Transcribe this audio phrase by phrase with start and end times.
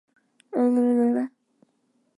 [0.49, 1.31] 解析外部实体。